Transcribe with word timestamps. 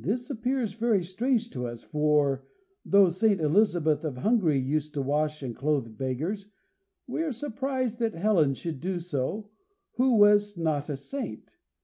This 0.00 0.30
appears 0.30 0.72
very 0.72 1.04
strange 1.04 1.48
to 1.50 1.68
us, 1.68 1.84
for 1.84 2.44
though 2.84 3.08
Saint 3.08 3.40
Elizabeth 3.40 4.02
of 4.02 4.16
Hungary 4.16 4.58
used 4.58 4.94
to 4.94 5.00
wash 5.00 5.44
and 5.44 5.54
clothe 5.54 5.96
beggars, 5.96 6.50
we 7.06 7.22
are 7.22 7.32
surprised 7.32 8.00
that 8.00 8.14
Helen 8.16 8.54
should 8.54 8.80
do 8.80 8.98
so, 8.98 9.50
who 9.92 10.16
was 10.16 10.56
not 10.56 10.88
a 10.88 10.96
saint. 10.96 11.58